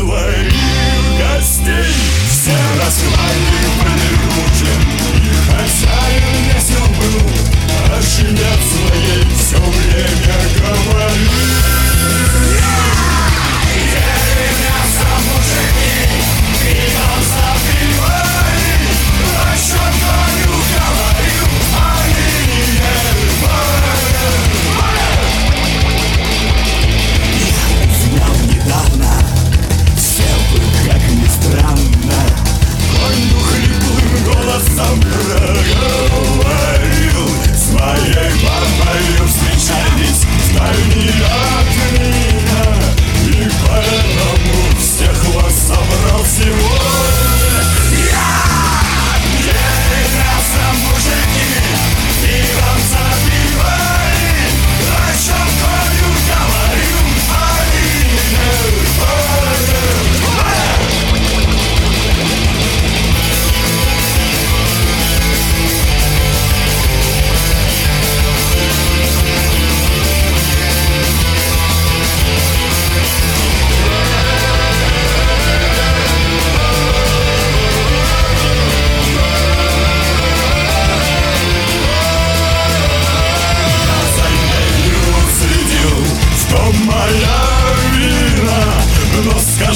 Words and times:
away. 0.00 0.39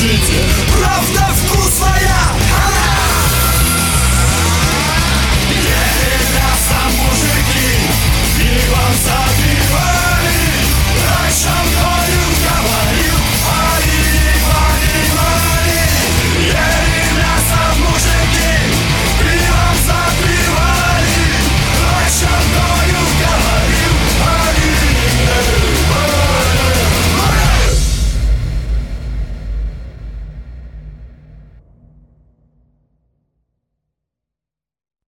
Вина 0.00 0.67